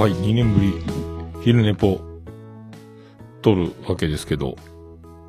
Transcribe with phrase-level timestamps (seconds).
[0.00, 0.72] はい、2年ぶり、
[1.42, 2.00] 昼寝ぽ、
[3.42, 4.56] 撮るわけですけど、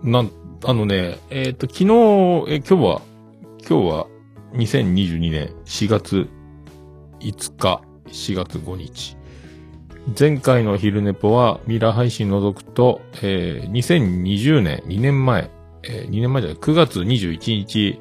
[0.01, 0.31] なん、
[0.63, 3.01] あのね、えっ、ー、と、昨日、え、今日は、
[3.69, 4.07] 今日は、
[4.53, 6.29] 2022年4月
[7.19, 9.17] 5日、4月5日。
[10.17, 15.51] 前回の昼寝ぽは、ミラー配信除くと、えー、2020年、2年前、
[15.83, 17.99] えー、2年前じゃない、9月21日、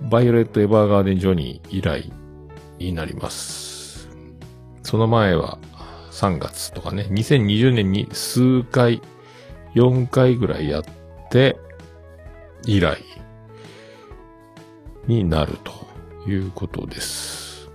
[0.00, 2.10] バイオレット・エヴァーガーデン・ジョニー以来
[2.78, 3.64] になります。
[4.84, 5.58] その前は
[6.14, 9.02] 3月とかね、2020年に数回、
[9.74, 10.84] 4回ぐらいやっ
[11.28, 11.58] て、
[12.66, 12.98] 以来
[15.08, 17.68] になるということです。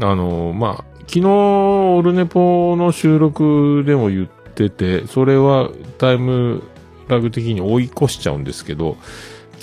[0.00, 6.62] あの、まあ、昨日、オルネポの収録でも言ってて、それはタイム
[7.08, 8.96] ラグ的に追い越しちゃうんですけど、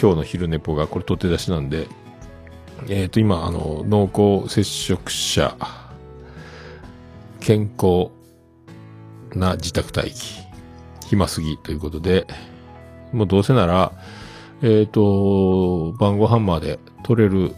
[0.01, 1.87] 今日の昼寝ぽがこれ取って出しなんで、
[2.89, 5.55] えっ、ー、と、今、あの、濃厚接触者、
[7.43, 8.09] 健康
[9.35, 10.41] な自宅待機、
[11.09, 12.25] 暇すぎということで、
[13.11, 13.91] もうどうせなら、
[14.61, 17.53] えっ、ー、と、晩ご飯まで取れる、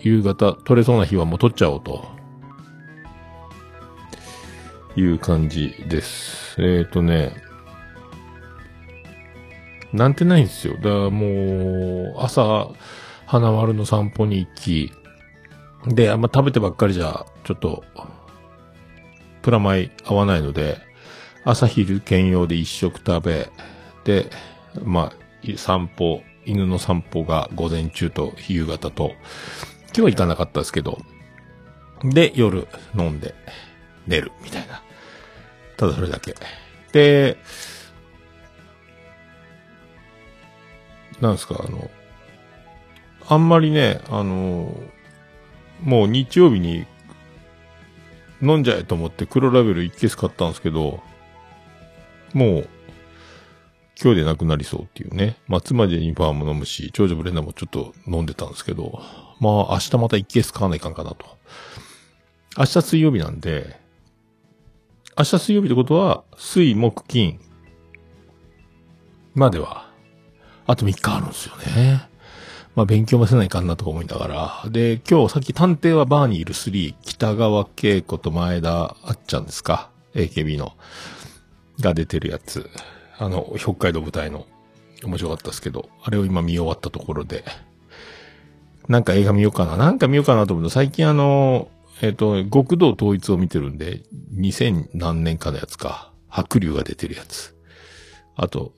[0.00, 2.02] 夕方取れそうな日はもう取っちゃおうと。
[4.96, 6.56] いう感じです。
[6.58, 7.36] えっ、ー、とね、
[9.92, 10.76] なんてないんですよ。
[10.76, 12.70] だからもう、朝、
[13.26, 14.92] 花丸の散歩に行き、
[15.86, 17.84] で、あんま食べてばっかりじゃ、ちょっと、
[19.48, 20.76] プラマイ合わないので、
[21.42, 23.48] 朝昼兼用で一食食べ、
[24.04, 24.28] で、
[24.84, 29.12] まあ、散歩、犬の散歩が午前中と夕方と、
[29.86, 30.98] 今日は行かなかったですけど、
[32.04, 33.34] で、夜飲んで
[34.06, 34.82] 寝るみたいな。
[35.78, 36.34] ただそれだけ。
[36.92, 37.38] で、
[41.22, 41.90] なんですか、あの、
[43.26, 44.78] あんまりね、あの、
[45.82, 46.86] もう日曜日に
[48.42, 51.00] 飲んじゃえと思って黒ラベル1ケース買ったんですけど、
[52.34, 52.68] もう、
[54.00, 55.36] 今日でなくなりそうっていうね。
[55.48, 59.02] まあ、妻でにパーも飲むし、長女ブレンダーもちょっと飲んでたんですけど、
[59.40, 61.26] まあ、明日また1ケース買わないかんかなと。
[62.56, 63.80] 明日水曜日なんで、
[65.16, 67.40] 明日水曜日ってことは、水、木、金
[69.34, 69.90] までは、
[70.66, 72.08] あと3日あるんですよね。
[72.74, 74.28] まあ勉強もせないかんなとか思いなが
[74.64, 74.70] ら。
[74.70, 80.72] で、今日さっき探偵はバーにいる3、北川景子と前田あっちゃんですか ?AKB の。
[81.80, 82.68] が出てるやつ。
[83.18, 84.46] あの、北海道舞台の。
[85.04, 87.44] 面白かったですけど、あれを今見終わったところで。
[88.88, 89.76] なんか映画見ようかな。
[89.76, 91.68] なんか見ようかなと思うと、最近あの、
[92.00, 94.02] えっ、ー、と、極道統一を見てるんで、
[94.34, 96.12] 2000何年かのやつか。
[96.28, 97.56] 白龍が出てるやつ。
[98.36, 98.72] あと、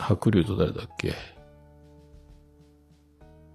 [0.00, 1.14] 白龍と誰だっけ？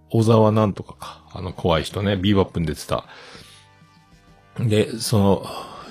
[0.09, 1.25] 小沢なんとかか。
[1.33, 3.05] あの怖い人ね、ビーバップに出てた。
[4.59, 5.45] で、その、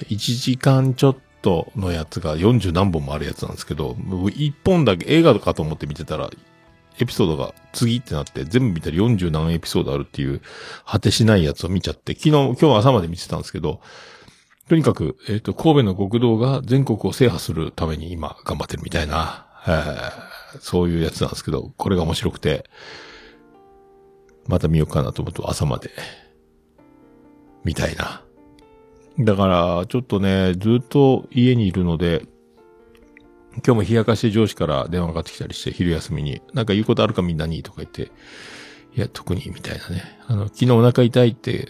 [0.08, 6.30] 1時間ちょっとのやつが40何本もあるやつなんですけど、1本だけ映画かと思って見てたら、
[6.98, 10.40] エピソードが次ってなって全部見たら40何エピソードあるっていう
[10.86, 13.80] 果てしないやつを見ちゃって、昨日、今日朝まで見てたんですけど、
[14.68, 22.68] とにかく、えっ、ー、と、神戸の極道が全国を制覇するために今頑張ってるみたいな、えーそういうやつなんですけど、これが面白くて、
[24.46, 25.90] また見ようかなと思うと朝まで、
[27.64, 28.22] みたいな。
[29.18, 32.26] だから、ちょっとね、ずっと家にいるので、
[33.64, 38.10] 今日も冷やかして上司から電話がかかってきたりして、昼休みに、なんか言うことあるかみんなにとか言って、
[38.96, 40.02] いや、特に、みたいなね。
[40.26, 41.68] あの、昨日お腹痛いって、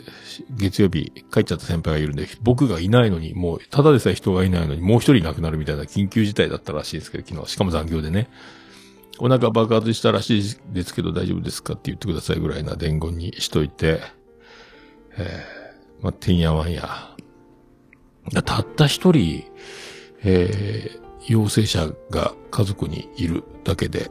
[0.50, 8.28] 月曜日帰っちゃった先輩がいるんで、僕がいないのに、もう、ただでさえ人がいないのに、もう一人亡くなるみたいな緊急事態だったらしいですけど、昨日、しかも残業でね。
[9.18, 14.00] お腹爆発したらしいですけど大丈夫ですかって言ってくださいぐらいな伝言にしといて、
[15.16, 17.14] えー、まあ、てんやわんや。
[18.44, 19.44] たった一人、
[20.22, 24.10] えー、陽性者が家族にいるだけで、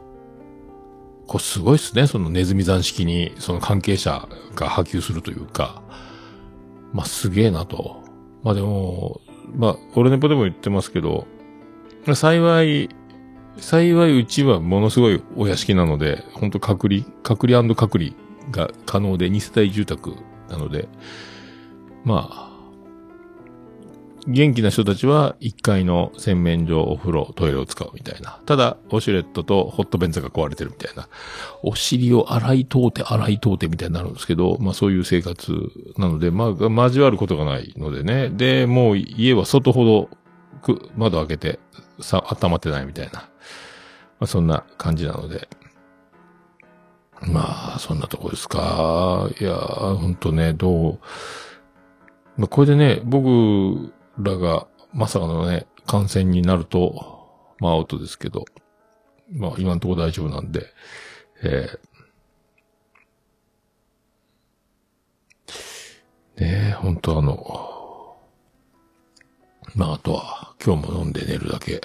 [1.28, 2.08] これすごいっすね。
[2.08, 5.82] そのネズミ山式に、その関係者が波及するというか、
[6.94, 8.04] まあ、すげえなと。
[8.44, 9.22] まあでも、
[9.56, 11.28] まあ、俺ネポでも言ってますけど、
[12.14, 12.90] 幸い、
[13.60, 18.12] 幸いうちはものすごいお屋敷なので、本当隔離、隔離隔離
[18.52, 20.16] が可能で2世帯住宅
[20.50, 20.88] なので、
[22.04, 22.54] まあ、
[24.28, 28.40] 元気な人たちは1階の洗面所、お風呂、トイレを使うみたいな。
[28.46, 31.10] ただ、ウォシュレットとホットベンツが壊れてるみたいな。
[31.62, 35.54] お尻を洗い通って、洗い通ってみたいになるんですけど、まあそういう生活
[35.98, 38.30] なので、まあ交わることがないのでね。
[38.30, 40.10] で、もう家は外ほど
[40.62, 41.60] く窓開けて、
[42.00, 43.30] さ、温まってないみたいな。
[44.20, 45.48] まあ、そんな感じなので。
[47.22, 49.30] まあ、そんなとこですか。
[49.40, 51.00] いや、ほんとね、どう、
[52.38, 57.14] まあ、これでね、僕らがまさかのね、感染になると、
[57.60, 58.46] まあアウトですけど、
[59.32, 60.68] まあ今のところ大丈夫なんで、
[61.44, 68.18] えー、ねえ、本当あの、
[69.76, 71.82] まああとは今日も飲んで寝るだけ。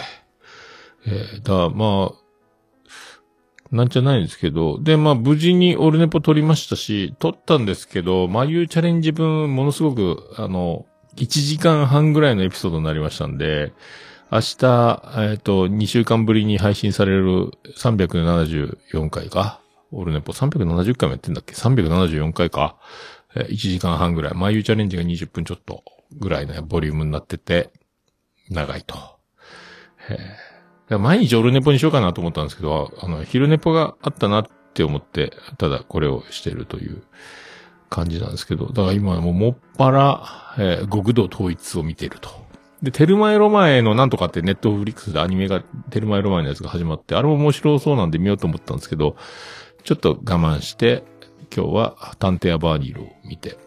[1.07, 2.29] えー、だまあ、
[3.71, 10.87] なんじゃないんですけど、で、まあ、無事にオルネポ撮りましたし、撮ったんですけど、眉チャレンジ分、ものすごく、あの、
[11.17, 13.73] 1時間半ぐらいのエピソードになりましたんで、
[14.31, 19.61] 明日、えっ、ー、と、2週間ぶりに配信される374回か？
[19.91, 22.77] オルネポ370回もやってんだっけ ?374 回か？
[23.35, 24.35] えー、1時間半ぐらい。
[24.35, 25.83] 眉チャレンジが20分ちょっと
[26.19, 27.71] ぐらいのボリュームになってて、
[28.51, 28.97] 長いと。
[30.11, 30.48] えー
[30.97, 37.03] 毎日オルネポにしようかなと思ったんですけど、あの、昼ネポがあったなって思って、ただこれをしてるという
[37.91, 42.31] 感じなんですけど、だから今もうもっぱら、えー、極道統一を見てると。
[42.83, 49.17] で、テルマエロマエのなんとかってネットフリックスでアニメが、テルマエロマエのやつが始まって、あれも面白そうなんで見ようと思ったんですけど、
[49.83, 51.03] ちょっと我慢して、
[51.55, 53.59] 今日は探偵アバーニールを見て、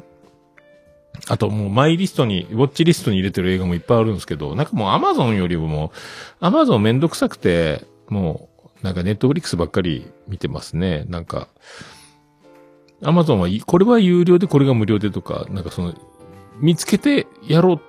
[1.27, 5.91] あともうマイリストに、ウォッチリストに入れてる映画もいっぱいあるんですけど、なんかもうアマゾンよりも、
[6.39, 8.49] アマゾンめんどくさくて、も
[8.81, 11.05] う、なんかネットフリックスばっかり見てますね。
[11.07, 11.47] なんか、
[13.03, 15.93] アマゾンは、これは有料でこれが無料でとか、なんかその、
[16.59, 17.81] 見つけてやろう、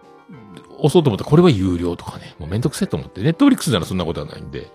[0.78, 4.68] 押そうと思ったらこれは有料とかね、もうめんどくせえと思って、ネットフリックスならそんなことはないんで、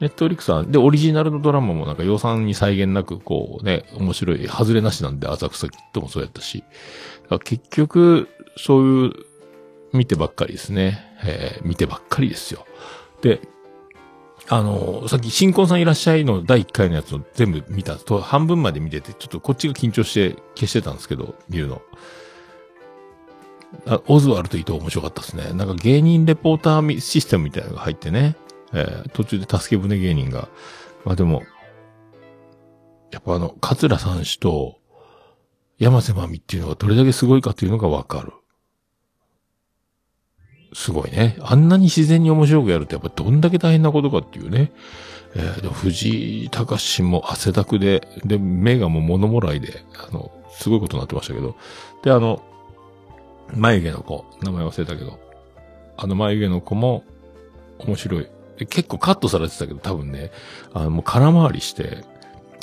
[0.00, 6.62] ネットフリックスは、で、オリジナルのドラマもなんか予算に再現なく、こうね、面白い、外れなしなんで、浅草キットもそうやったし、
[7.44, 9.12] 結局、そういう、
[9.92, 11.02] 見てばっかりですね。
[11.24, 12.66] えー、見てばっかりですよ。
[13.22, 13.40] で、
[14.48, 21.82] あの、さっき新婚さんいらっしゃいの第1回のやつを全部見たと、半分まで見てて、ちょっとこっちが緊張して消してたんですけど、見るの。
[23.86, 25.52] あオズワルド伊藤面白かったですね。
[25.52, 28.36] なんか芸人レポーターシステムみたいなのが入ってね。
[28.72, 30.48] えー、途中で助け舟芸人が。
[31.04, 31.42] まあでも、
[33.10, 34.76] やっぱあの、桂三氏と、
[35.78, 38.32] 山瀬まみっていうのがどれだけすごいかっていうのがわかる。
[40.74, 41.36] すごいね。
[41.40, 44.72] あんなに自然に面白くやるってやっぱどんだけ大変なことかっていうね。
[45.34, 51.56] えー、藤井隆も汗だくで、で、目がもう物もらいで、あの、すごいことになってましたけど。
[52.02, 52.42] で、あの、
[53.54, 55.18] 眉毛の子、名前忘れたけど、
[55.96, 57.04] あの眉毛の子も
[57.78, 58.28] 面白い。
[58.66, 60.30] 結構カットされてたけど、多分ね、
[60.74, 62.04] あの、もう空回りして、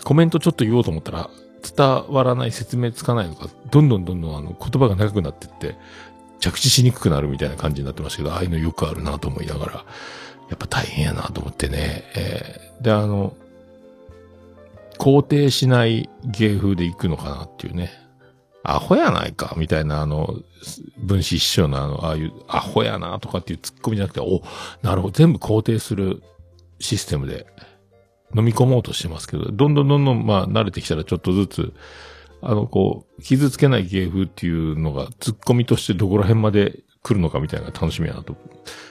[0.03, 1.29] コメントちょっと言おうと思ったら、
[1.75, 5.75] 伝わらない、説明つかないのか、どんどんどんどんあの言葉が長くなってって、
[6.39, 9.73] 着地しにくくなるみたいな感じになってましたけど、ああいうのよくあるなと思いながら、
[10.49, 12.03] やっぱ大変やなと思ってね。
[12.15, 13.35] えー、で、あの、
[14.99, 18.04] 肯定しない芸風で行くのかなっていうね。
[18.65, 20.35] アホやないか、みたいな、あの、
[20.97, 24.41] 分子師匠のあの、ああいう、アホやな、とかっていうツッコミじゃなくて、お、
[24.81, 26.23] なるほど、全部肯定する
[26.79, 27.45] システムで
[28.35, 31.73] 飲み込もうとしてますけど、どんどんどんどん、まあ、慣れてきたらちょっとずつ、
[32.41, 38.35] あの、こう、傷つけない芸風っていうのが、ツッコミとしてどこら辺まで来るのかみたいな楽しみやなと。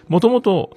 [0.08, 0.76] もともと、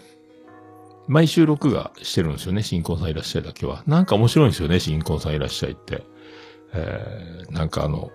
[1.07, 3.83] 毎週録画してるんですよね、新婚さんいらっしゃいだけは。
[3.87, 6.03] なんか面白いんですよね、新婚さんいらっしゃいって。
[6.73, 8.11] えー、なんかあの、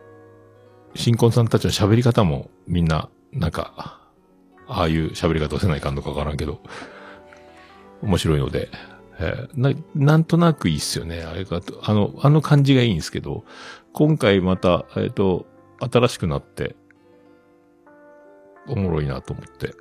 [0.95, 4.01] 新婚さんたちの喋り方もみんな、なんか、
[4.67, 6.61] ああいう喋り方をせないかんのかわからんけど、
[8.03, 8.69] 面白いので、
[9.19, 11.23] えー、な、なんとなくいいっすよね。
[11.23, 13.45] あれが、あの、あの感じがいいんですけど、
[13.93, 15.47] 今回また、えっ、ー、と、
[15.79, 16.77] 新しくなって、
[18.69, 19.75] おもろいなと思って、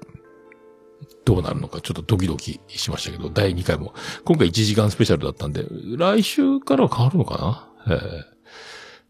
[1.25, 3.93] どうなるのかちょっとドキドキしましたけど、第2回も、
[4.25, 5.65] 今回1時間スペシャルだったんで、
[5.97, 7.37] 来週からは変わるのか
[7.87, 7.95] な？
[7.95, 8.27] えー、っ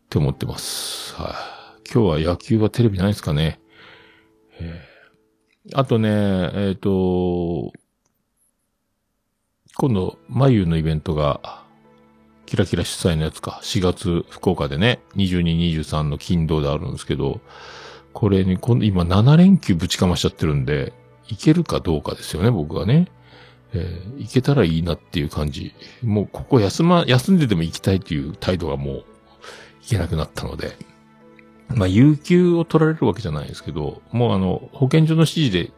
[0.10, 1.15] て思ってます。
[1.15, 1.61] はい、
[1.93, 3.60] 今日は野球はテレビないですかね。
[4.62, 7.74] えー、あとね、えっ、ー、と、
[9.75, 11.65] 今度、眉のイベントが、
[12.45, 17.41] キラキラ主催のやつか、4月福岡でね、22、23の金土であるんですけど、
[18.13, 20.93] これに、今7連休ぶちかましちゃってるんで、
[21.27, 23.10] 行けるかどうかですよね、僕がね。
[23.74, 25.74] えー、行けたらいいなっていう感じ。
[26.03, 29.05] もうここ休ま、休んででも行きたいっていう態度がもう、
[29.83, 30.77] いけなくなったので、
[31.75, 35.72] まあ、有給を取られるわけじゃないですけど、もうあの、保健所の指示で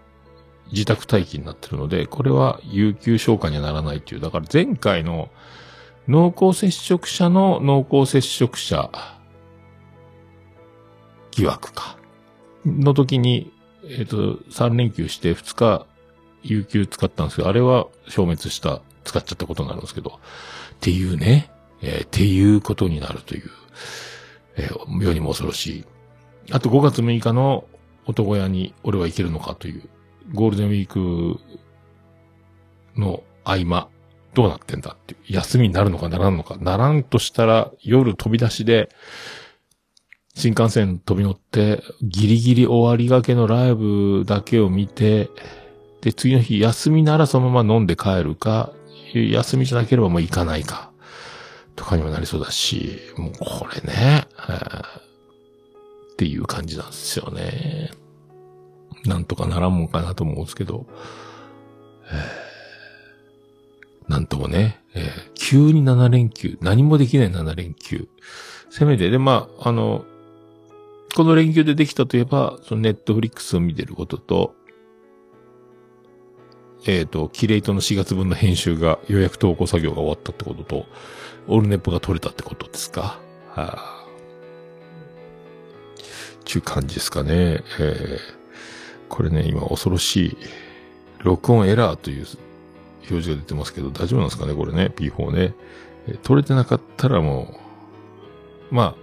[0.72, 4.22] 自宅待機になってるので、これは有給消化にはならないっていう。
[4.22, 5.30] だから前回の
[6.08, 8.92] 濃厚接触者の濃厚接触者
[11.32, 11.98] 疑惑か。
[12.66, 13.52] の時に、
[13.84, 14.18] えっ、ー、と、
[14.50, 15.86] 3連休して2日
[16.44, 20.20] 有給使ったんですけど、あれは消滅した、使っちゃったことになるんですけど、
[20.76, 23.50] っていうね、えー、っていうことになるという、
[24.56, 25.86] えー、世にも恐ろしい。
[26.52, 27.66] あと5月6日の
[28.06, 29.90] 男屋に俺は行けるのかという、
[30.34, 31.40] ゴールデンウィーク
[32.96, 33.88] の合間、
[34.34, 35.34] どうなってんだっていう。
[35.34, 36.58] 休みになるのかならんのか。
[36.58, 38.90] ならんとしたら夜飛び出しで、
[40.36, 45.30] 新幹線飛び乗って、ギリギリ終わりがけのライブだけを見て、
[46.02, 48.72] で、次の日休みならそのまま飲んで帰るか、
[49.14, 50.92] 休みじゃなければもう行かないか、
[51.76, 54.28] とかにもなりそうだし、もうこれね、
[56.14, 57.92] っていう感じなんですよね。
[59.06, 60.86] なんとかならんもんかなと思うんですけど、
[62.12, 62.54] え
[64.08, 68.08] なんともね、えー、急に7連休、何もできない7連休。
[68.70, 70.06] せめて、で、まあ、あの、
[71.16, 74.56] この連休でできたといえば、そのネットフリックスを見てることと、
[76.86, 80.86] えっ、ー、と、キレイトの4月分の編集が予約投稿作業が終わったってことと、
[81.48, 83.20] オールネポが取れたってことですか？
[83.50, 84.04] はあ。
[86.46, 87.64] ちゅう感じですかね。
[87.80, 88.20] えー、
[89.10, 90.38] これね、今恐ろしい、
[91.24, 92.26] 録音エラーという
[93.00, 95.54] 表示が出てますけど、大丈夫なんですかねこれね、P4 ね。
[96.22, 97.58] 取れてなかったらも
[98.72, 98.96] う、まあ、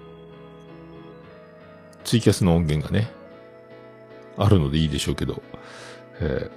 [2.04, 3.10] ツイキャスの音源がね、
[4.36, 5.42] あるのでいいでしょうけど、
[6.20, 6.50] え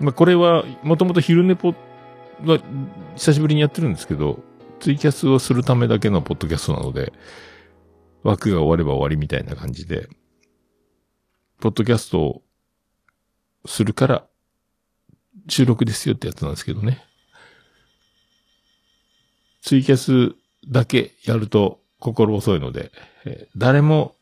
[0.00, 1.74] ーまあ、これは、もともと昼寝ポ
[2.44, 2.58] は、
[3.16, 4.38] 久しぶりにやってるんですけど、
[4.82, 7.12] ツイキャスをするためだけのポッドキャストなので、
[8.24, 10.08] 枠が終われば終わりみたいな感じで、
[11.60, 12.42] ポッドキャストを
[13.64, 14.26] するから
[15.48, 17.00] 収録ですよってやつなんですけどね。
[19.60, 20.34] ツイキャス
[20.68, 22.90] だけやると心遅いので、
[23.56, 24.16] 誰も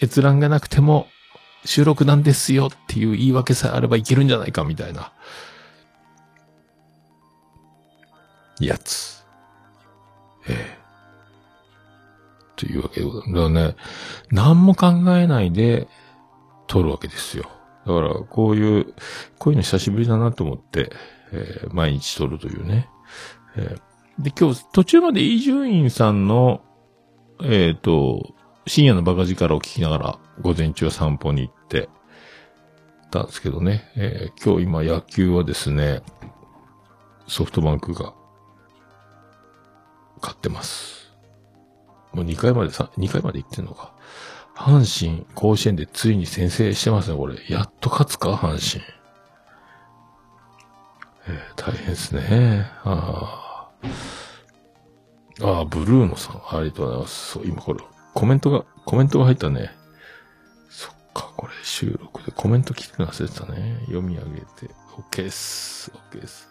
[0.00, 1.08] 閲覧がなくても
[1.64, 5.12] 収録なんですよっていう言い訳さえあればいけるんじゃないかみたいな。
[8.60, 9.21] やつ。
[10.48, 10.82] ええ。
[12.56, 13.32] というわけでございます。
[13.32, 13.76] だからね、
[14.30, 15.88] 何も考えないで
[16.66, 17.44] 撮るわけですよ。
[17.86, 18.94] だから、こういう、
[19.38, 20.92] こういうの久しぶりだなと思って、
[21.32, 22.88] えー、毎日撮るというね。
[23.56, 26.62] えー、で、今日、途中まで伊集院さんの、
[27.42, 28.34] えっ、ー、と、
[28.66, 31.88] 深夜のバカ力を聞きながら、午前中は散歩に行って
[33.10, 33.90] たんですけどね。
[33.96, 36.02] え、今日今野球はですね、
[37.26, 38.14] ソフトバンクが
[40.22, 41.12] 勝ってます。
[42.12, 43.92] もう2回までさ、2回まで行ってんのか。
[44.54, 47.36] 阪神甲子園でついに先制してますね、これ。
[47.48, 48.84] やっと勝つか、阪神。
[51.26, 52.70] えー、大変ですね。
[52.84, 53.70] あ
[55.40, 55.42] あ。
[55.42, 57.32] ああ、ブルーノさん、ありがとうございます。
[57.32, 57.80] そう、今これ、
[58.14, 59.70] コメントが、コメントが入ったね。
[60.68, 63.78] そっか、これ収録でコメント聞くの忘れてたね。
[63.86, 64.74] 読み上げて。
[65.10, 65.90] OK っす。
[66.12, 66.48] OK っす。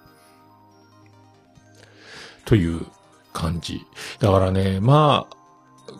[2.45, 2.85] という
[3.33, 3.85] 感じ。
[4.19, 5.35] だからね、まあ、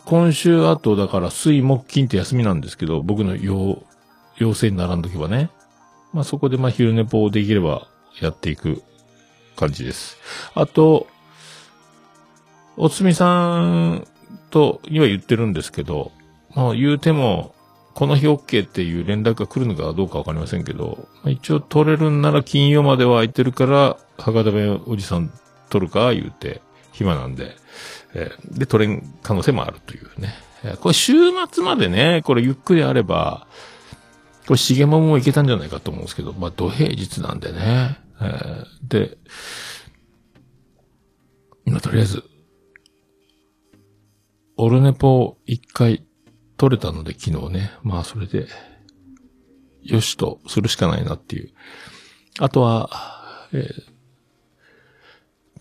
[0.04, 3.82] 今週あと、だから水木金って休みなんですけど、僕の要、
[4.36, 5.50] 要請に並んどけばね。
[6.12, 7.86] まあそこでまあ昼寝ぽをできれば
[8.20, 8.82] やっていく
[9.56, 10.18] 感じです。
[10.54, 11.06] あと、
[12.76, 14.06] おつみさん
[14.50, 16.12] とには言ってるんですけど、
[16.54, 17.54] まあ言うても、
[17.94, 25.30] この日 OK っていう連絡が来るのかどうかわかりませんけど、一応取れるんなら金曜までは空いてるから、博多弁おじさん
[25.68, 27.56] 取るか言うて、暇なんで、
[28.14, 30.34] えー、で、取れん可能性もあるというね。
[30.64, 31.12] えー、これ週
[31.50, 33.46] 末までね、これゆっくりあれば、
[34.46, 37.98] これ、しげももいけたんじゃないかと思うんですけど、まあ、土平日なんでね。
[38.20, 39.18] えー、で、
[41.64, 42.24] 今とりあえず、
[44.56, 46.04] オルネポ一回
[46.56, 47.72] 取れたので昨日ね。
[47.82, 48.46] まあそれで、
[49.82, 51.52] よしとするしかないなっていう。
[52.38, 52.90] あとは、
[53.52, 53.91] えー、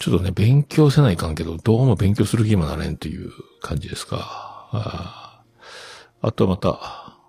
[0.02, 3.30] ちょっとね、勉強せないかんけど、どうも勉強する気もなれんという
[3.62, 4.68] 感じですか。
[4.72, 5.44] あ
[6.22, 7.20] あとまた、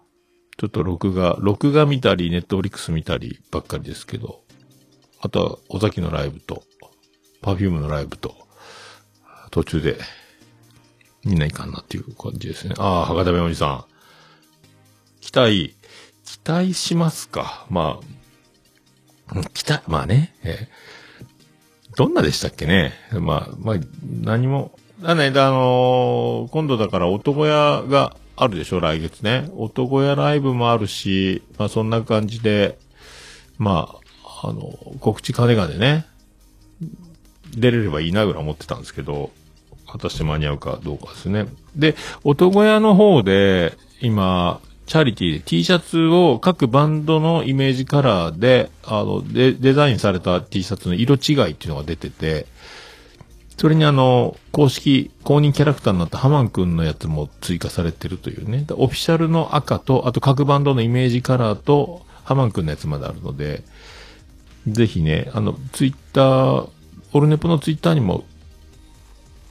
[0.57, 4.41] ちょっと録画、録画見たり、ネットフリックス見たりばっかりですけど、
[5.21, 6.63] あとは、尾崎のライブと、
[7.43, 8.35] Perfume のライブと、
[9.51, 9.99] 途中で
[11.27, 12.75] 見ないかなっていう感じですね。
[12.79, 13.85] ああ、博多弁おじさん。
[15.21, 15.77] 期待、
[16.25, 17.67] 期待しますか。
[17.69, 18.01] ま
[19.29, 21.02] あ、期待、まあね、えー、
[21.97, 22.93] どんなでしたっけね？
[23.13, 23.77] まあ、まあ、
[24.23, 24.73] 何も、
[25.03, 29.51] だね、あのー、今度だから男屋があるでしょ、来月ね。
[29.57, 32.79] 男屋ライブもあるし、まあそんな感じで、
[33.59, 36.07] まあ、あの、告知金がでね、
[37.55, 39.31] 出れればいいなぐらい思ってたんですけど、
[39.87, 41.47] 果たして間に合うかどうかですね。
[41.77, 41.95] で、
[42.25, 52.47] 男屋の方で、今、チャリティーで T シャツを各バンドのイメージカラーで、あの、デデザインされた T シャツの色違いっていうのが出てて、
[53.57, 58.67] それにあの、公式、公認キャラクターになったハマンくんのやつも追加されてるというね。
[58.71, 63.63] オフィシャルの赤と、あと各バンドのイメージカラーと、ハマンくんのやつまであるので、
[64.67, 66.69] ぜひね、あの、ツイッター、
[67.13, 68.25] オルネポのツイッターにも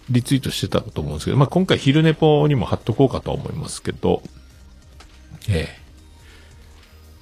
[0.09, 4.21] リツイートしてたと思うんですけど、まあ、今回昼ネポにも貼っとこうかとは思いますけど、
[5.49, 5.81] ええ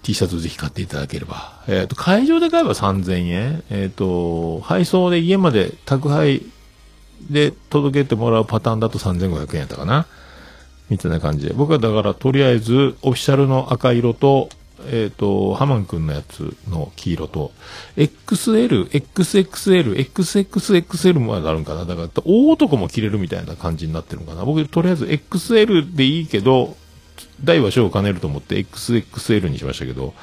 [0.04, 1.62] T シャツぜひ買っていただければ。
[1.68, 3.64] えっ、と、会場で買えば3000円。
[3.70, 6.42] えっ、と、配送で家まで宅配
[7.30, 10.08] で届けてもらうパターンだと3500円やったかな。
[10.90, 11.54] みたいな感じで。
[11.54, 14.50] 僕はだから、とりあえず、オフィシャルの赤色と、
[14.88, 17.52] えっ、と、ハマン君のやつの黄色と、
[17.98, 21.86] XL、XXL、XXXL もあるんかな。
[21.86, 24.46] だから、大男も着れるみたいな感じになってるのかな。
[24.46, 26.78] 僕、とりあえず XL でいいけど、
[27.44, 30.14] 大は小を兼ねると思って XXL にしましたけど、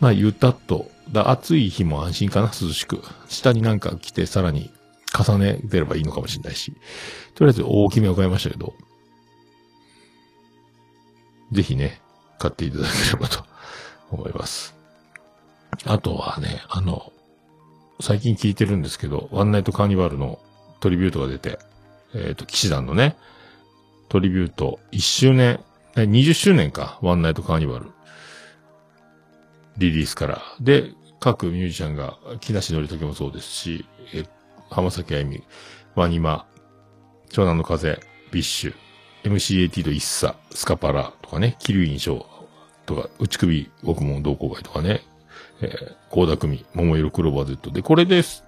[0.00, 3.02] まあ、ゆたっと、だ暑い日も安心かな、涼しく。
[3.28, 4.70] 下になんか着て、さらに
[5.18, 6.72] 重ねてればいいのかもしれないし。
[7.34, 8.74] とりあえず大きめを買いましたけど、
[11.50, 12.00] ぜひね、
[12.38, 13.44] 買っていただければと
[14.10, 14.74] 思います。
[15.84, 17.12] あとはね、あの、
[18.00, 20.38] 最近聞いてるんですけど、ワンナイトカーニバルの
[20.80, 21.58] トリビュートが出て、
[22.14, 23.16] えっ、ー、と、騎士団のね、
[24.08, 25.60] トリビュート1周年
[25.96, 27.92] え20周年か、ワンナイトカーニバル。
[29.78, 30.42] リリースから。
[30.60, 34.24] で、各ミュージシャンが、木梨憲武もそうですし、え、
[34.70, 35.42] 浜崎あゆみ、
[35.94, 36.46] ワニマ、
[37.30, 38.00] 湘南の風、
[38.32, 42.24] BiSH、MCAT とイッサ、スカパラとかね、鬼龍院翔
[42.86, 45.02] とか、打首獄門同好会とかね、
[45.60, 48.44] えー、高田組、ももいろクローバー Z で、これです。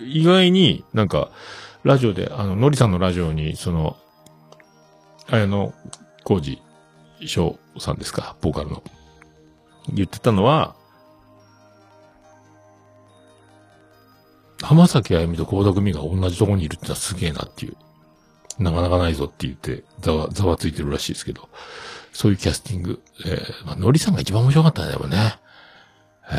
[0.00, 1.30] 意外になんか、
[1.84, 3.96] ラジオで、あの、ノリさんのラジオに、その、
[5.28, 5.72] あの、
[6.26, 6.60] 小路
[7.24, 8.82] 翔さんですか、ボーカルの。
[9.94, 10.74] 言ってたのは、
[14.60, 17.76] 浜崎あゆみと高田組が同じとこにいるってのはすげえなっていう。
[18.58, 21.48] なかなかないぞって言って、ざわ、ざわついてるらしいですけど。
[22.12, 23.00] そういうキャスティング。
[23.24, 25.38] えー、まあ、のりさんが一番面白かったね、でもね。
[26.28, 26.34] え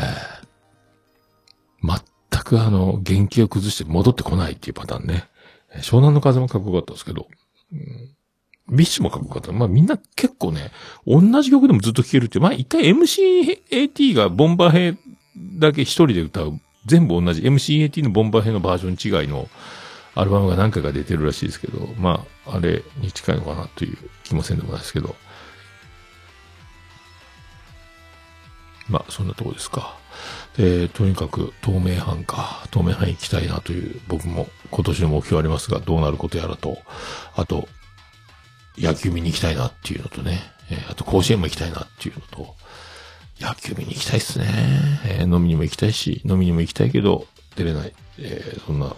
[1.82, 5.30] ー、全くあの、元気を崩して戻ってこないっていうパターンね。
[5.76, 7.26] 湘南乃風もかっこよかったですけど。
[7.72, 8.17] うん
[8.70, 9.52] BiSH もかっこよかった。
[9.52, 10.70] まあみんな結構ね、
[11.06, 12.42] 同じ曲でもずっと聴けるっていう。
[12.42, 14.96] まあ一回 MCAT がボンバーヘ
[15.58, 16.60] だけ一人で歌う。
[16.86, 19.48] 全部同じ MCAT のボンバーヘのバージョン違いの
[20.14, 25.14] アルバムが何回か出てるらしいですけど、まああれに近いのかなという気もせんでもないですけど。
[28.88, 29.96] まあそんなとこですか。
[30.58, 36.78] えとにかく透明版か、透明版行きたいなという僕も今年の目標ありますが、どうなることやらと、
[37.36, 37.68] あと、
[38.80, 42.54] 野球見に行きたいなっていうのとね、えー、あと甲子園も行きたいなっていうのと、
[43.40, 44.46] 野球見に行きたいっすね。
[45.06, 47.92] えー、飲みにも行きたいし、飲みにも行きたいけど、出れない。
[48.18, 48.94] えー、そんな、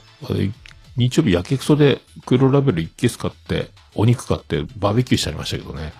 [0.96, 5.92] 日曜日やけくそで黒ラベル1ケース買って、お肉買ってバーベキューしちゃいましたけどね。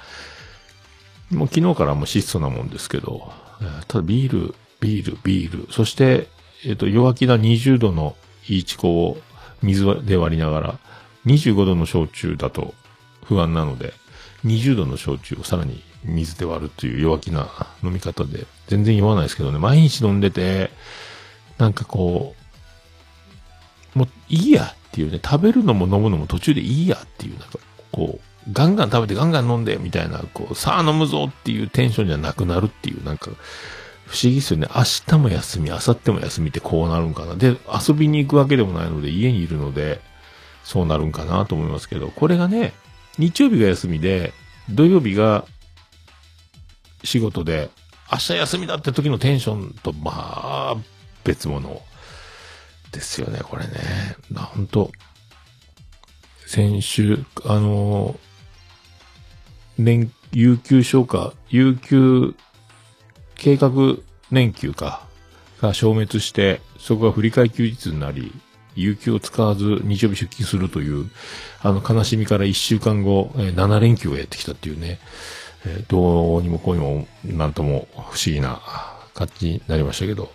[1.31, 6.29] もう昨日からもう質素なもんですけど、えー、ただビール、ビール、ビール、そして、
[6.65, 8.17] えっ、ー、と、弱気な20度の
[8.49, 9.19] イーチコを
[9.63, 10.79] 水で割りながら、
[11.27, 12.75] 25度の焼酎だと
[13.31, 13.95] 不安なので、
[14.45, 17.49] 20度の焼酎をさらに水で割るという弱気な
[17.85, 20.71] 飲み方で、全然酔わないですけどね、毎日飲んでて、
[21.57, 22.35] なんかこ
[23.95, 27.59] う、もういいやっていうね、食べるのも飲むのも途中でいいやっていう、なんか
[27.93, 33.31] こう、ガンガン食べてガンガン飲んでみたいな、こう、さあ飲むぞっていうテンションじゃなくなるっていう、なんか、
[34.07, 34.67] 不思議ですよね。
[34.75, 37.37] 明日も休み、明後日も休みってこうなるんかな。
[37.37, 37.57] で、
[37.89, 40.01] 遊びに行くわけでもないので、家にいるので、
[40.65, 42.73] そうなるんかなと思いますけど、これがね、
[43.19, 44.33] 日曜日が休みで、
[44.69, 45.45] 土曜日が
[47.05, 47.71] 仕事で、
[48.13, 50.77] 明日休みだって時のテンションと、まあ、
[51.25, 51.83] 別物
[52.93, 53.71] ですよね、これね。
[54.35, 54.91] 本当
[56.47, 58.19] 先週、あの、
[59.79, 62.35] 年、有給消化、有給、
[63.37, 63.71] 計画
[64.31, 65.07] 年休か、
[65.61, 68.33] が消滅して、そこが振り替え休日になり、
[68.83, 71.11] 有給を使わず日曜日出勤するという、
[71.63, 74.99] あの悲しみから一週間後、えー、7連休をやってきたっていうね、
[75.67, 78.61] えー、どうにもこうにも、なんとも不思議な
[79.15, 80.31] 感じになりましたけど、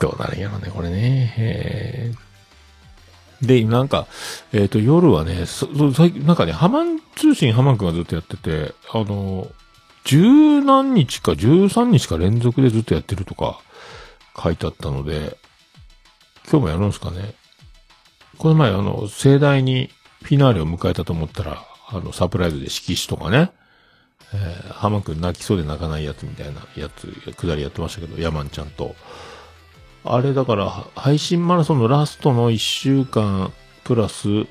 [0.00, 1.34] どうなるんやろね、これね。
[1.38, 4.06] えー、で、なんか、
[4.52, 9.48] えっ、ー、と、夜はね、そ、そ、なんかね、ハマン通信ハマン君がずっとやってて、あの、
[10.04, 13.60] 十何日か十三日か連続でずっとやってるとか、
[14.36, 15.38] 書いてあったので、
[16.50, 17.34] 今日もやるんですかね。
[18.38, 19.90] この前あの、盛大に
[20.22, 23.52] フィナーレを迎えたと思ったら、あの、サプライズで色紙とかね、
[24.32, 28.94] えー、浜くん泣きそうで泣かないやつみたいなやつ、くだりやってましたけど、ヤマンちゃんと、
[30.04, 33.52] あれだから、配信マラソンのラストの1週間、
[33.84, 34.46] プラス、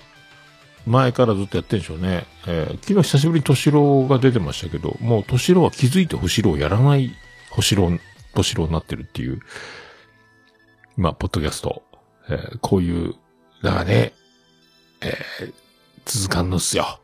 [0.86, 2.26] 前からずっとやってんでしょうね。
[2.48, 7.12] えー昨日久しぶりに敏郎が出てましたけど、もう敏郎は気づいて星郎をやらない
[7.52, 7.92] 星郎、
[8.36, 9.40] 星郎になってるっていう、
[10.98, 11.84] まあ、ポッドキャスト。
[12.30, 13.16] えーこういう、
[13.64, 14.14] だかね、
[15.02, 15.54] えー
[16.06, 17.00] 続かんのっすよ。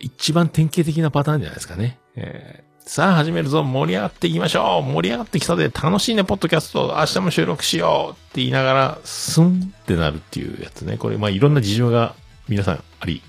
[0.00, 1.98] 一番典型的なパターンじゃないですかね。
[2.16, 10.96] えーさあ始めるぞ、盛り上がっていきましょう盛り上がってきたで楽しいね、ポッドキャスト、明日も収録しようって言いながら、スンってなるっていうやつね。
[10.96, 12.14] これ、まあいろんな事情が
[12.48, 13.20] 皆さんあり、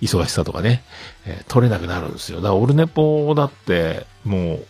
[0.00, 0.82] 忙しさとかね、
[1.26, 2.38] えー取れなくなるんですよ。
[2.38, 4.66] だからオルネポだって、もう、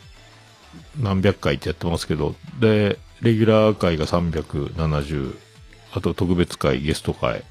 [1.01, 5.37] 何百回ってやってますけど、で、レギュラー回が370、
[5.95, 7.45] あと特別回、ゲスト回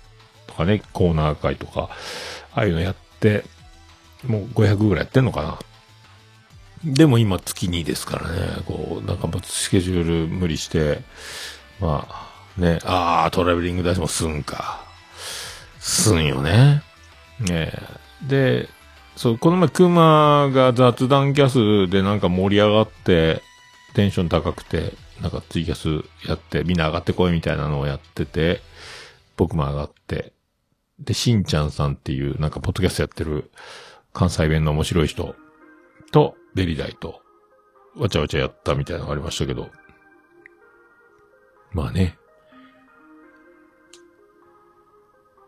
[0.48, 1.90] とかね、コーナー回とか、
[2.54, 3.46] ああいうのやって、
[4.28, 5.60] もう500ぐらいやってんのかな。
[6.84, 11.00] でも今月2ですからね、こう、なんかもうスケジュール無理して、
[11.80, 14.84] まあ、ね、ああ、トラベリングダイスもすんか。
[15.80, 16.84] すんよね。
[17.40, 17.72] ね
[18.28, 18.68] で、
[19.16, 23.42] そう、この前、クマが雑談キャスでなんか盛り上がって、
[23.94, 28.62] テンション高くて、なんかツイキャスやって、みんな上がってこいみたいなのをやってて、
[29.38, 30.34] 僕も上がって、
[31.00, 33.52] で、しんちゃんさんっていう、なんかポッドキャストやってる
[34.14, 35.36] 関西弁の面白い人
[36.12, 37.22] と、ベリダイと、
[37.96, 39.70] わちゃわちゃやったみたいなのがありましたけど、
[41.72, 42.18] まあね、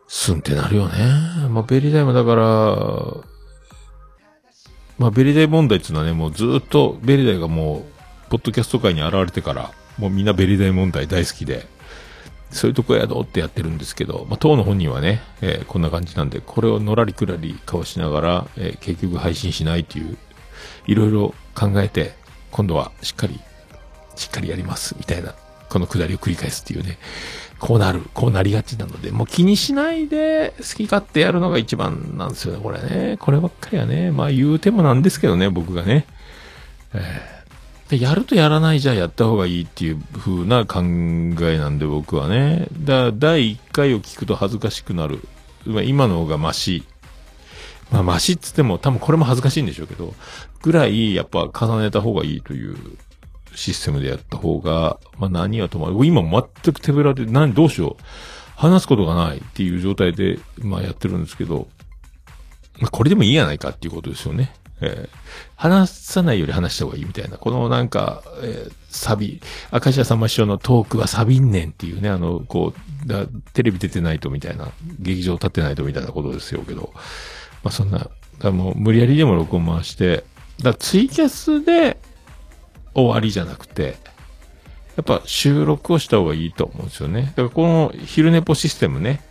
[0.08, 1.48] すんってなるよね。
[1.50, 2.44] まあ、ベリダイもだから、
[5.00, 7.93] まあ、ベリダイ問題っていうのはね、もうずっとベリダイがもう、
[8.34, 9.70] ポッドキャスト界に現れてから、
[10.00, 11.68] もうみんなベリダイ問題大好きで、
[12.50, 20.18] そういうとこやどうってやってるんですけど、まあ、当の本人はね、えーこんな感じなんで、これをのらりくらりかわしながら、えー結局配信しないっていう、
[20.88, 22.16] いろいろ考えて、
[22.50, 23.40] 今度はしっかり、
[24.16, 25.36] しっかりやります、みたいな、
[25.70, 26.98] このくだりを繰り返すっていうね、
[27.60, 33.18] こうなる、こうなりがちなので、もう気にしないで好き勝手やるのが一番なんですよね、これね。
[33.20, 36.08] こればっかりはね、まあ言うてもなんですけどね、僕がね。
[36.96, 37.33] えー
[37.98, 42.68] やるとやらないじゃあやった方がいいっていう風な考えなんで僕はね。
[42.74, 45.20] だ第1回を聞くと恥ずかしくなる。
[45.66, 46.84] ま今の方がマシ。
[47.92, 50.14] まあマシっつっても多分これも恥ずかしいんでしょうけど、
[50.62, 52.76] ぐらいやっぱ重ねた方がいいという
[53.56, 58.04] システムでやった方が、まあ何はともあ、今全く手ぶらで、何、どうしよう。
[58.56, 61.68] 話すことがないっていう状態で、まあやってるんですけど、
[62.80, 64.54] まあこれでもいいやないかっていうことですよね。
[64.84, 65.24] えー
[65.56, 67.38] 話さないより話した方がいいみたいな。
[67.38, 69.42] このなんか、えーサビ、
[69.72, 72.74] 明石家さんま師匠のトークはサビんねんっていうね、あの、こ
[73.06, 76.92] う、だテレビ出てないとみたいな、劇場立ってないとみたいなことですよけど、
[77.64, 80.26] まあそんな、だもう無理やりでも録音回して、
[80.62, 81.98] だツイキャスで
[82.94, 83.96] 終わりじゃなくて、
[84.96, 87.22] やっぱ収録をした方がいいと思うんですよね。
[87.22, 89.22] だからこの昼寝ポシステムね、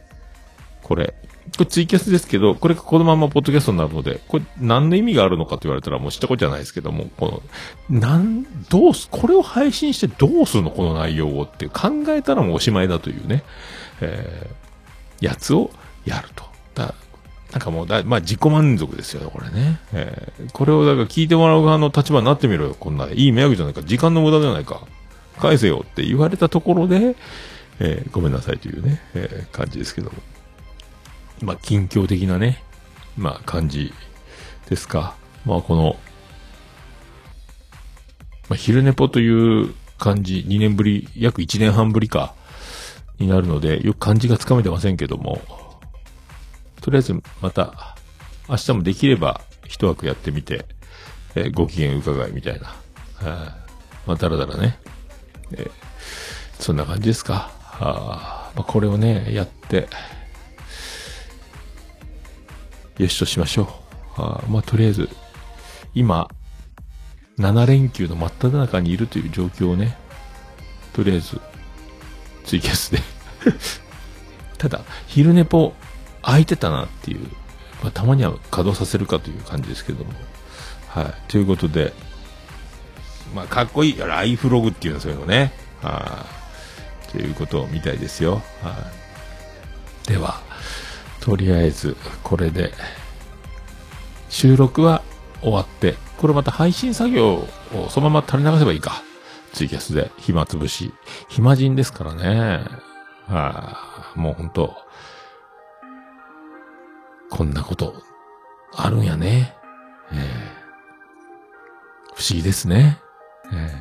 [0.82, 1.14] これ。
[1.56, 7.42] これツイキャスですけど、これがこのままポッドキャストになるので、これ何の意味があるのかって言われたらもう知ったことじゃないですけども、こ
[7.90, 13.42] の、なん、どうす、これを配信してどうするのこの内容をって考えたらもうおしまいだというね、
[14.00, 15.70] えー、やつを
[16.04, 16.44] やると。
[16.74, 16.94] だ
[17.52, 19.78] なんかもうだ、まあ自己満足ですよね、これね。
[19.92, 23.08] えー、これをだから聞いてもらう側の立場になってみろよ、こんな。
[23.08, 24.80] いい迷惑じゃないか、時間の無駄じゃないか。
[25.38, 27.14] 返せよって言われたところで、
[27.80, 30.16] えーごめんなさいというね、えー感じですけども。
[31.42, 32.62] まあ、近況的なね、
[33.16, 33.92] まあ、感じ
[34.68, 35.16] ですか。
[35.44, 35.96] まあ、この、
[38.48, 42.34] まあ、昼寝ぽという感じ、2年ぶり、約1年半ぶりか、
[43.18, 45.40] になるので、よく感じがつかめてませんけども、
[46.80, 47.96] とりあえず、また、
[48.48, 50.66] 明日もできれば、一枠やってみて、
[51.34, 52.66] えーご機嫌伺いみたいな。
[52.66, 53.28] はい
[54.06, 54.78] まあ、だらだらね。
[55.52, 55.70] えー
[56.58, 57.50] そんな感じですか。
[57.80, 59.88] あまあ、これをね、やって、
[62.98, 63.66] よしとしましょう。
[64.16, 65.08] あまあ、とりあえず、
[65.94, 66.28] 今、
[67.38, 69.96] 7連休の真っ只中にいるという状況をね、
[70.92, 71.40] とりあえず、
[72.44, 72.98] ツイキャスで。
[74.58, 75.72] ただ、昼寝ぽ
[76.22, 77.26] 空いてたなっていう、
[77.82, 80.12] まあ、たまには稼働させるかという感じですけども。
[80.88, 81.14] はい。
[81.28, 81.92] ということで、
[83.34, 83.98] まあ、かっこいい。
[83.98, 85.52] ライフログっていうんですよね。
[85.80, 86.26] は
[87.08, 87.10] い。
[87.12, 88.42] ということみたいですよ。
[88.62, 88.90] は
[90.06, 90.08] い。
[90.08, 90.40] では、
[91.22, 92.72] とりあえず、これで、
[94.28, 95.02] 収録は
[95.40, 97.34] 終わって、これまた配信作業
[97.72, 99.04] をそのまま垂れ流せばいいか。
[99.52, 100.92] ツイキャスで、暇つぶし。
[101.28, 102.64] 暇人ですからね。
[103.28, 103.78] は
[104.16, 104.18] い。
[104.18, 104.74] もうほんと、
[107.30, 107.94] こんなこと、
[108.74, 109.54] あるんやね。
[110.12, 110.62] ええ
[112.14, 112.98] 不思議ですね。
[113.52, 113.72] え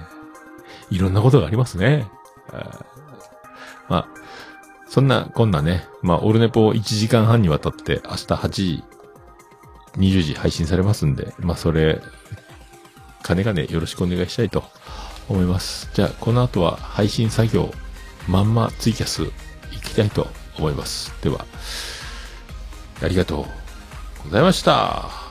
[0.91, 2.07] えいろんなことがありますね。
[3.89, 4.07] まあ、
[4.91, 8.83] そんな、こんなね、まあ、オルネポ1時間半にわたって明日8時、
[9.95, 12.01] 20時配信されますんで、まあ、それ、
[13.23, 14.65] 金がね、よろしくお願いしたいと
[15.29, 15.89] 思います。
[15.93, 17.73] じゃあ、この後は配信作業、
[18.27, 19.31] まんまツイキャス行
[19.81, 20.27] きたいと
[20.57, 21.13] 思います。
[21.21, 21.45] では、
[23.01, 23.47] ありがと
[24.25, 25.30] うございました。